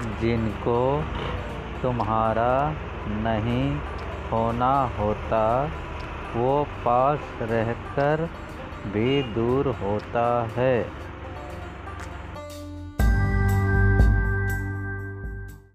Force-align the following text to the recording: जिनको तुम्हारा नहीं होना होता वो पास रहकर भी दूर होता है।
जिनको 0.00 1.04
तुम्हारा 1.82 2.74
नहीं 3.08 3.78
होना 4.32 4.72
होता 4.98 5.44
वो 6.36 6.66
पास 6.84 7.18
रहकर 7.42 8.28
भी 8.86 9.22
दूर 9.22 9.68
होता 9.68 10.48
है। 10.56 11.09